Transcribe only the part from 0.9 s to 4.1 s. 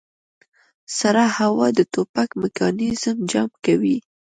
سړه هوا د ټوپک میکانیزم جام کوي